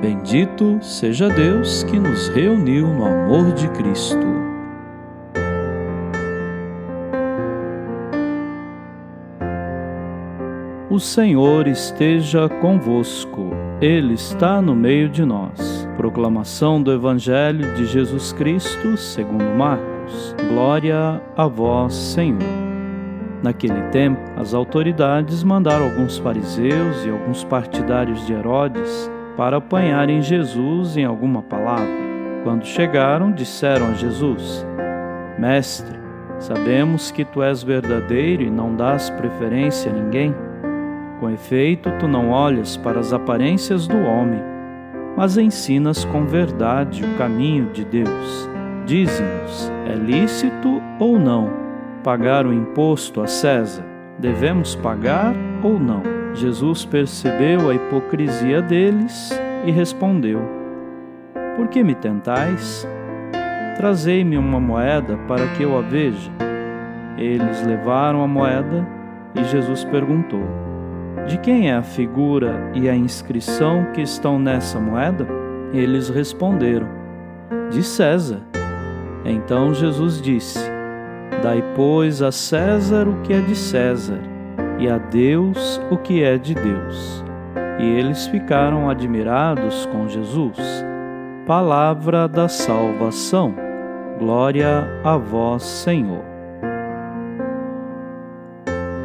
Bendito 0.00 0.78
seja 0.82 1.26
Deus 1.26 1.82
que 1.84 1.98
nos 1.98 2.28
reuniu 2.28 2.86
no 2.86 3.06
amor 3.06 3.52
de 3.52 3.66
Cristo. 3.70 4.26
O 10.90 11.00
Senhor 11.00 11.66
esteja 11.66 12.46
convosco, 12.60 13.50
Ele 13.80 14.14
está 14.14 14.60
no 14.60 14.74
meio 14.74 15.08
de 15.08 15.24
nós. 15.24 15.88
Proclamação 15.96 16.82
do 16.82 16.92
Evangelho 16.92 17.74
de 17.74 17.86
Jesus 17.86 18.34
Cristo, 18.34 18.98
segundo 18.98 19.44
Marcos. 19.56 20.36
Glória 20.50 21.22
a 21.34 21.46
vós, 21.46 21.94
Senhor. 21.94 22.38
Naquele 23.42 23.80
tempo, 23.90 24.20
as 24.36 24.52
autoridades 24.52 25.42
mandaram 25.42 25.86
alguns 25.86 26.18
fariseus 26.18 27.04
e 27.06 27.10
alguns 27.10 27.44
partidários 27.44 28.26
de 28.26 28.34
Herodes 28.34 29.10
para 29.36 29.58
apanharem 29.58 30.22
Jesus 30.22 30.96
em 30.96 31.04
alguma 31.04 31.42
palavra. 31.42 32.06
Quando 32.42 32.64
chegaram, 32.64 33.32
disseram 33.32 33.88
a 33.88 33.92
Jesus: 33.94 34.66
Mestre, 35.38 35.98
sabemos 36.38 37.10
que 37.10 37.24
tu 37.24 37.42
és 37.42 37.62
verdadeiro 37.62 38.42
e 38.42 38.50
não 38.50 38.74
dás 38.74 39.10
preferência 39.10 39.90
a 39.90 39.94
ninguém. 39.94 40.34
Com 41.20 41.30
efeito, 41.30 41.90
tu 41.98 42.06
não 42.06 42.30
olhas 42.30 42.76
para 42.76 43.00
as 43.00 43.12
aparências 43.12 43.86
do 43.86 43.98
homem, 43.98 44.42
mas 45.16 45.36
ensinas 45.36 46.04
com 46.04 46.24
verdade 46.24 47.04
o 47.04 47.18
caminho 47.18 47.70
de 47.72 47.84
Deus. 47.84 48.48
Dize-nos: 48.84 49.72
é 49.86 49.94
lícito 49.94 50.80
ou 50.98 51.18
não 51.18 51.50
pagar 52.04 52.46
o 52.46 52.52
imposto 52.52 53.20
a 53.20 53.26
César? 53.26 53.84
Devemos 54.18 54.76
pagar 54.76 55.34
ou 55.62 55.78
não? 55.78 56.15
Jesus 56.36 56.84
percebeu 56.84 57.70
a 57.70 57.74
hipocrisia 57.74 58.60
deles 58.60 59.30
e 59.64 59.70
respondeu: 59.70 60.40
Por 61.56 61.68
que 61.68 61.82
me 61.82 61.94
tentais? 61.94 62.86
Trazei-me 63.78 64.36
uma 64.36 64.60
moeda 64.60 65.16
para 65.26 65.46
que 65.48 65.62
eu 65.62 65.78
a 65.78 65.80
veja. 65.80 66.30
Eles 67.16 67.66
levaram 67.66 68.22
a 68.22 68.28
moeda 68.28 68.86
e 69.34 69.44
Jesus 69.44 69.82
perguntou: 69.84 70.44
De 71.26 71.38
quem 71.38 71.70
é 71.70 71.74
a 71.74 71.82
figura 71.82 72.70
e 72.74 72.86
a 72.86 72.94
inscrição 72.94 73.86
que 73.94 74.02
estão 74.02 74.38
nessa 74.38 74.78
moeda? 74.78 75.26
Eles 75.72 76.10
responderam: 76.10 76.88
De 77.70 77.82
César. 77.82 78.42
Então 79.24 79.72
Jesus 79.72 80.20
disse: 80.20 80.70
Dai, 81.42 81.64
pois, 81.74 82.20
a 82.20 82.30
César 82.30 83.08
o 83.08 83.22
que 83.22 83.32
é 83.32 83.40
de 83.40 83.56
César 83.56 84.35
e 84.78 84.88
a 84.88 84.98
Deus 84.98 85.80
o 85.90 85.96
que 85.96 86.22
é 86.22 86.36
de 86.36 86.54
Deus. 86.54 87.24
E 87.78 87.84
eles 87.84 88.26
ficaram 88.26 88.88
admirados 88.88 89.86
com 89.86 90.08
Jesus. 90.08 90.56
Palavra 91.46 92.26
da 92.26 92.48
salvação. 92.48 93.54
Glória 94.18 94.88
a 95.04 95.16
vós, 95.16 95.62
Senhor. 95.62 96.24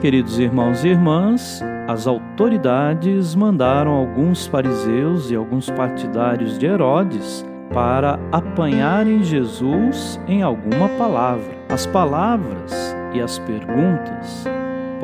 Queridos 0.00 0.38
irmãos 0.38 0.84
e 0.84 0.88
irmãs, 0.88 1.62
as 1.86 2.06
autoridades 2.06 3.34
mandaram 3.34 3.92
alguns 3.92 4.46
fariseus 4.46 5.30
e 5.30 5.36
alguns 5.36 5.70
partidários 5.70 6.58
de 6.58 6.66
Herodes 6.66 7.44
para 7.72 8.18
apanharem 8.32 9.22
Jesus 9.22 10.20
em 10.26 10.42
alguma 10.42 10.88
palavra. 10.98 11.54
As 11.68 11.86
palavras 11.86 12.94
e 13.12 13.20
as 13.20 13.38
perguntas 13.38 14.46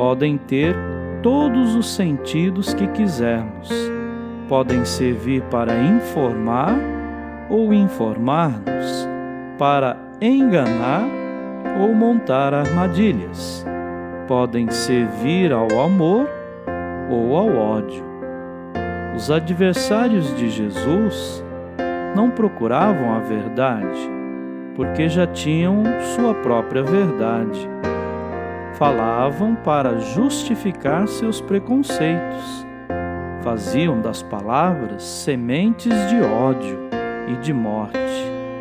podem 0.00 0.38
ter 0.38 0.74
todos 1.22 1.74
os 1.74 1.94
sentidos 1.94 2.72
que 2.72 2.86
quisermos. 2.86 3.68
Podem 4.48 4.82
servir 4.82 5.42
para 5.50 5.78
informar 5.78 6.74
ou 7.50 7.74
informar-nos, 7.74 9.06
para 9.58 9.98
enganar 10.18 11.04
ou 11.82 11.94
montar 11.94 12.54
armadilhas. 12.54 13.62
Podem 14.26 14.70
servir 14.70 15.52
ao 15.52 15.68
amor 15.78 16.26
ou 17.10 17.36
ao 17.36 17.54
ódio. 17.54 18.02
Os 19.14 19.30
adversários 19.30 20.34
de 20.34 20.48
Jesus 20.48 21.44
não 22.16 22.30
procuravam 22.30 23.12
a 23.12 23.18
verdade, 23.18 24.10
porque 24.74 25.10
já 25.10 25.26
tinham 25.26 25.82
sua 26.16 26.32
própria 26.32 26.82
verdade 26.82 27.68
falavam 28.80 29.54
para 29.56 29.98
justificar 29.98 31.06
seus 31.06 31.38
preconceitos. 31.38 32.66
Faziam 33.42 34.00
das 34.00 34.22
palavras 34.22 35.02
sementes 35.02 35.92
de 36.08 36.22
ódio 36.22 36.88
e 37.28 37.36
de 37.42 37.52
morte. 37.52 37.98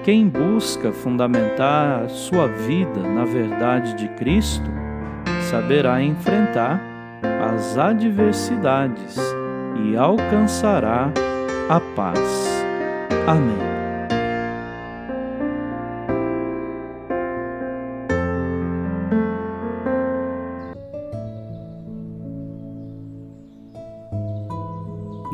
Quem 0.03 0.27
busca 0.27 0.91
fundamentar 0.91 2.09
sua 2.09 2.47
vida 2.47 2.99
na 2.99 3.23
verdade 3.23 3.95
de 3.95 4.09
Cristo 4.09 4.69
saberá 5.49 6.03
enfrentar 6.03 6.81
as 7.55 7.77
adversidades 7.77 9.17
e 9.85 9.95
alcançará 9.95 11.13
a 11.69 11.79
paz. 11.95 12.65
Amém. 13.25 13.78